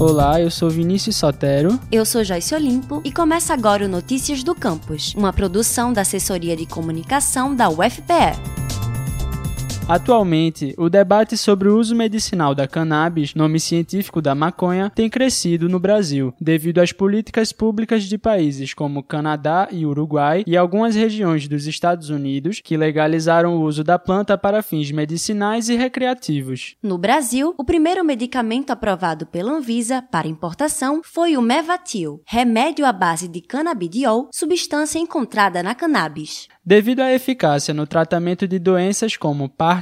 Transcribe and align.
Olá, 0.00 0.40
eu 0.40 0.50
sou 0.50 0.70
Vinícius 0.70 1.16
Sotero. 1.16 1.78
Eu 1.92 2.06
sou 2.06 2.24
Joyce 2.24 2.54
Olimpo 2.54 3.02
e 3.04 3.12
começa 3.12 3.52
agora 3.52 3.84
o 3.84 3.88
Notícias 3.88 4.42
do 4.42 4.54
Campus, 4.54 5.14
uma 5.14 5.30
produção 5.30 5.92
da 5.92 6.00
Assessoria 6.00 6.56
de 6.56 6.64
Comunicação 6.64 7.54
da 7.54 7.68
UFPE. 7.68 8.59
Atualmente, 9.90 10.72
o 10.78 10.88
debate 10.88 11.36
sobre 11.36 11.68
o 11.68 11.76
uso 11.76 11.96
medicinal 11.96 12.54
da 12.54 12.68
cannabis, 12.68 13.34
nome 13.34 13.58
científico 13.58 14.22
da 14.22 14.36
maconha, 14.36 14.88
tem 14.88 15.10
crescido 15.10 15.68
no 15.68 15.80
Brasil, 15.80 16.32
devido 16.40 16.78
às 16.78 16.92
políticas 16.92 17.50
públicas 17.50 18.04
de 18.04 18.16
países 18.16 18.72
como 18.72 19.02
Canadá 19.02 19.66
e 19.68 19.84
Uruguai 19.84 20.44
e 20.46 20.56
algumas 20.56 20.94
regiões 20.94 21.48
dos 21.48 21.66
Estados 21.66 22.08
Unidos 22.08 22.60
que 22.62 22.76
legalizaram 22.76 23.56
o 23.56 23.62
uso 23.62 23.82
da 23.82 23.98
planta 23.98 24.38
para 24.38 24.62
fins 24.62 24.92
medicinais 24.92 25.68
e 25.68 25.74
recreativos. 25.74 26.76
No 26.80 26.96
Brasil, 26.96 27.52
o 27.58 27.64
primeiro 27.64 28.04
medicamento 28.04 28.70
aprovado 28.70 29.26
pela 29.26 29.50
Anvisa 29.50 30.00
para 30.00 30.28
importação 30.28 31.00
foi 31.02 31.36
o 31.36 31.42
Mevatil, 31.42 32.22
remédio 32.24 32.86
à 32.86 32.92
base 32.92 33.26
de 33.26 33.40
canabidiol, 33.40 34.28
substância 34.32 35.00
encontrada 35.00 35.64
na 35.64 35.74
cannabis. 35.74 36.46
Devido 36.64 37.00
à 37.00 37.12
eficácia 37.12 37.74
no 37.74 37.86
tratamento 37.86 38.46
de 38.46 38.58
doenças 38.58 39.16
como 39.16 39.48
Parkinson, 39.48 39.79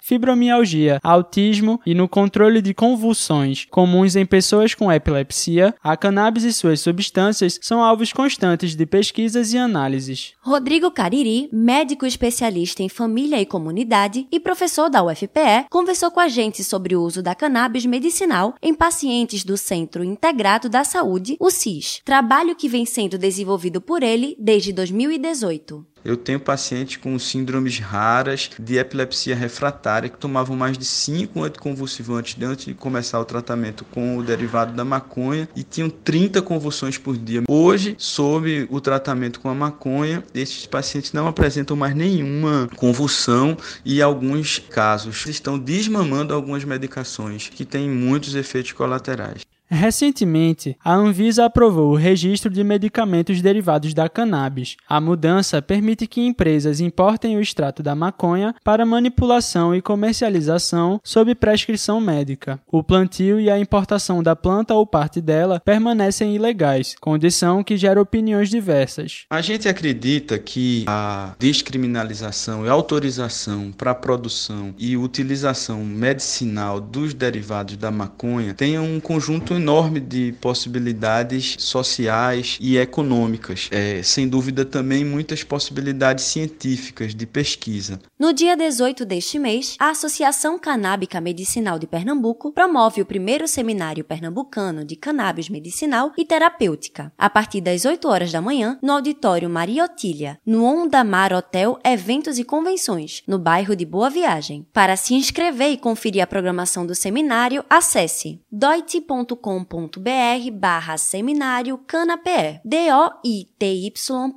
fibromialgia, 0.00 0.98
autismo 1.02 1.80
e 1.84 1.94
no 1.94 2.08
controle 2.08 2.60
de 2.60 2.74
convulsões 2.74 3.66
comuns 3.70 4.16
em 4.16 4.26
pessoas 4.26 4.74
com 4.74 4.90
epilepsia, 4.90 5.74
a 5.82 5.96
cannabis 5.96 6.44
e 6.44 6.52
suas 6.52 6.80
substâncias 6.80 7.58
são 7.62 7.82
alvos 7.82 8.12
constantes 8.12 8.74
de 8.74 8.86
pesquisas 8.86 9.52
e 9.52 9.58
análises. 9.58 10.32
Rodrigo 10.40 10.90
Cariri, 10.90 11.48
médico 11.52 12.06
especialista 12.06 12.82
em 12.82 12.88
família 12.88 13.40
e 13.40 13.46
comunidade 13.46 14.26
e 14.30 14.40
professor 14.40 14.88
da 14.88 15.02
UFPE, 15.02 15.66
conversou 15.70 16.10
com 16.10 16.20
a 16.20 16.28
gente 16.28 16.62
sobre 16.64 16.96
o 16.96 17.02
uso 17.02 17.22
da 17.22 17.34
cannabis 17.34 17.86
medicinal 17.86 18.54
em 18.62 18.74
pacientes 18.74 19.44
do 19.44 19.56
Centro 19.56 20.04
Integrado 20.04 20.68
da 20.68 20.84
Saúde, 20.84 21.36
o 21.40 21.50
CIS, 21.50 22.00
trabalho 22.04 22.54
que 22.54 22.68
vem 22.68 22.84
sendo 22.84 23.18
desenvolvido 23.18 23.80
por 23.80 24.02
ele 24.02 24.36
desde 24.38 24.72
2018. 24.72 25.89
Eu 26.04 26.16
tenho 26.16 26.40
pacientes 26.40 26.96
com 26.96 27.18
síndromes 27.18 27.78
raras 27.78 28.50
de 28.58 28.78
epilepsia 28.78 29.36
refratária 29.36 30.08
que 30.08 30.16
tomavam 30.16 30.56
mais 30.56 30.78
de 30.78 30.84
5 30.84 31.42
anticonvulsivantes 31.42 32.40
antes 32.42 32.66
de 32.66 32.74
começar 32.74 33.20
o 33.20 33.24
tratamento 33.24 33.84
com 33.84 34.16
o 34.16 34.22
derivado 34.22 34.72
da 34.72 34.84
maconha 34.84 35.48
e 35.54 35.62
tinham 35.62 35.90
30 35.90 36.40
convulsões 36.42 36.96
por 36.96 37.16
dia. 37.16 37.42
Hoje, 37.48 37.94
sob 37.98 38.66
o 38.70 38.80
tratamento 38.80 39.40
com 39.40 39.48
a 39.48 39.54
maconha, 39.54 40.24
esses 40.34 40.66
pacientes 40.66 41.12
não 41.12 41.28
apresentam 41.28 41.76
mais 41.76 41.94
nenhuma 41.94 42.68
convulsão 42.76 43.56
e 43.84 44.00
alguns 44.00 44.58
casos 44.58 45.26
estão 45.26 45.58
desmamando 45.58 46.34
algumas 46.34 46.64
medicações 46.64 47.48
que 47.48 47.64
têm 47.64 47.88
muitos 47.90 48.34
efeitos 48.34 48.72
colaterais. 48.72 49.42
Recentemente, 49.70 50.76
a 50.84 50.92
Anvisa 50.92 51.44
aprovou 51.44 51.92
o 51.92 51.96
registro 51.96 52.50
de 52.50 52.64
medicamentos 52.64 53.40
derivados 53.40 53.94
da 53.94 54.08
cannabis. 54.08 54.76
A 54.88 55.00
mudança 55.00 55.62
permite 55.62 56.08
que 56.08 56.20
empresas 56.20 56.80
importem 56.80 57.36
o 57.36 57.40
extrato 57.40 57.80
da 57.80 57.94
maconha 57.94 58.52
para 58.64 58.84
manipulação 58.84 59.72
e 59.72 59.80
comercialização 59.80 61.00
sob 61.04 61.36
prescrição 61.36 62.00
médica. 62.00 62.60
O 62.66 62.82
plantio 62.82 63.38
e 63.38 63.48
a 63.48 63.60
importação 63.60 64.24
da 64.24 64.34
planta 64.34 64.74
ou 64.74 64.84
parte 64.84 65.20
dela 65.20 65.60
permanecem 65.64 66.34
ilegais, 66.34 66.96
condição 67.00 67.62
que 67.62 67.76
gera 67.76 68.02
opiniões 68.02 68.50
diversas. 68.50 69.24
A 69.30 69.40
gente 69.40 69.68
acredita 69.68 70.36
que 70.36 70.84
a 70.88 71.34
descriminalização 71.38 72.66
e 72.66 72.68
autorização 72.68 73.70
para 73.70 73.92
a 73.92 73.94
produção 73.94 74.74
e 74.76 74.96
utilização 74.96 75.84
medicinal 75.84 76.80
dos 76.80 77.14
derivados 77.14 77.76
da 77.76 77.92
maconha 77.92 78.52
tenha 78.52 78.82
um 78.82 78.98
conjunto 78.98 79.59
enorme 79.60 80.00
de 80.00 80.34
possibilidades 80.40 81.56
sociais 81.58 82.56
e 82.60 82.78
econômicas. 82.78 83.68
É, 83.70 84.02
sem 84.02 84.26
dúvida 84.26 84.64
também 84.64 85.04
muitas 85.04 85.44
possibilidades 85.44 86.24
científicas 86.24 87.14
de 87.14 87.26
pesquisa. 87.26 88.00
No 88.18 88.32
dia 88.32 88.56
18 88.56 89.04
deste 89.04 89.38
mês, 89.38 89.76
a 89.78 89.90
Associação 89.90 90.58
Canábica 90.58 91.20
Medicinal 91.20 91.78
de 91.78 91.86
Pernambuco 91.86 92.52
promove 92.52 93.02
o 93.02 93.06
primeiro 93.06 93.46
seminário 93.46 94.04
pernambucano 94.04 94.84
de 94.84 94.96
cannabis 94.96 95.48
medicinal 95.48 96.12
e 96.16 96.24
terapêutica, 96.24 97.12
a 97.18 97.28
partir 97.28 97.60
das 97.60 97.84
8 97.84 98.08
horas 98.08 98.32
da 98.32 98.40
manhã, 98.40 98.78
no 98.82 98.92
auditório 98.92 99.50
Maria 99.50 99.84
Otília, 99.84 100.38
no 100.44 100.64
Onda 100.64 101.04
Mar 101.04 101.32
Hotel 101.32 101.78
Eventos 101.84 102.38
e 102.38 102.44
Convenções, 102.44 103.22
no 103.26 103.38
bairro 103.38 103.76
de 103.76 103.84
Boa 103.84 104.08
Viagem. 104.08 104.66
Para 104.72 104.96
se 104.96 105.14
inscrever 105.14 105.70
e 105.70 105.76
conferir 105.76 106.22
a 106.22 106.26
programação 106.26 106.86
do 106.86 106.94
seminário, 106.94 107.64
acesse 107.68 108.40
doit.com 108.50 109.49
doit.com.br 109.50 110.50
barra 110.52 110.96
seminário 110.96 111.78
canape, 111.78 112.60
doity.com.br 112.64 114.30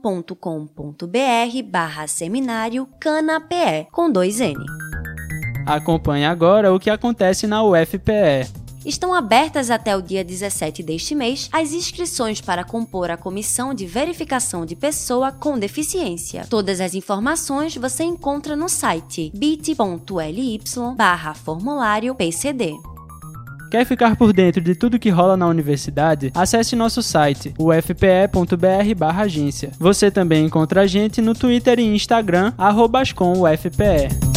barra 1.69 2.07
seminário 2.07 2.87
canape, 2.99 3.87
com 3.91 4.11
dois 4.11 4.39
N. 4.39 4.65
Acompanhe 5.65 6.25
agora 6.25 6.73
o 6.73 6.79
que 6.79 6.89
acontece 6.89 7.45
na 7.47 7.63
UFPE. 7.63 8.63
Estão 8.85 9.13
abertas 9.13 9.71
até 9.71 9.95
o 9.95 10.01
dia 10.01 10.25
17 10.25 10.83
deste 10.83 11.15
mês 11.15 11.47
as 11.53 11.71
inscrições 11.71 12.41
para 12.41 12.65
compor 12.65 13.09
a 13.09 13.15
Comissão 13.15 13.73
de 13.73 13.85
Verificação 13.85 14.65
de 14.65 14.75
Pessoa 14.75 15.31
com 15.31 15.57
Deficiência. 15.57 16.45
Todas 16.49 16.81
as 16.81 16.93
informações 16.93 17.77
você 17.77 18.03
encontra 18.03 18.57
no 18.57 18.67
site 18.67 19.31
bit.ly 19.33 20.59
barra 20.97 21.33
formulário 21.33 22.13
PCD. 22.13 22.73
Quer 23.73 23.85
ficar 23.87 24.15
por 24.15 24.31
dentro 24.31 24.61
de 24.61 24.75
tudo 24.75 24.99
que 24.99 25.09
rola 25.09 25.35
na 25.35 25.47
universidade? 25.47 26.31
Acesse 26.35 26.75
nosso 26.75 27.01
site, 27.01 27.55
ufpe.br/agência. 27.57 29.71
Você 29.79 30.11
também 30.11 30.45
encontra 30.45 30.81
a 30.81 30.85
gente 30.85 31.19
no 31.23 31.33
Twitter 31.33 31.79
e 31.79 31.95
Instagram, 31.95 32.53
@ascomufpe. 32.55 34.32